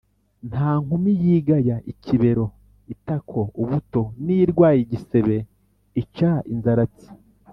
nta 0.49 0.69
nkumi 0.83 1.11
yigaya 1.23 1.75
ikibero 1.91 2.45
(itako, 2.93 3.39
ubuto), 3.61 4.01
n’irwaye 4.23 4.77
igisebe 4.85 5.35
ica 6.01 6.31
inzaratsi. 6.53 7.07